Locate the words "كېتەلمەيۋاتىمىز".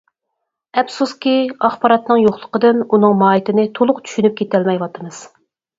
4.43-5.25